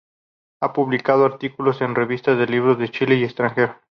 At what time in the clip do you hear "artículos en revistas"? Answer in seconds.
1.25-2.35